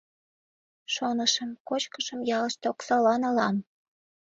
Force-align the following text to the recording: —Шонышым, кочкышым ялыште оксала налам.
—Шонышым, 0.93 1.51
кочкышым 1.67 2.19
ялыште 2.37 2.65
оксала 2.73 3.15
налам. 3.23 3.55